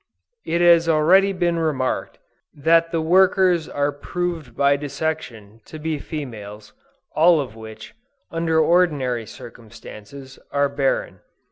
It 0.47 0.61
has 0.61 0.89
already 0.89 1.31
been 1.31 1.59
remarked, 1.59 2.17
that 2.55 2.91
the 2.91 3.01
workers 3.01 3.69
are 3.69 3.91
proved 3.91 4.57
by 4.57 4.75
dissection 4.75 5.61
to 5.65 5.77
be 5.77 5.99
females, 5.99 6.73
all 7.11 7.39
of 7.39 7.55
which, 7.55 7.93
under 8.31 8.59
ordinary 8.59 9.27
circumstances, 9.27 10.39
are 10.51 10.69
barren. 10.69 11.19